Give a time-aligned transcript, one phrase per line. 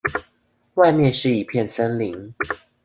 [0.73, 2.33] 外面是一片森林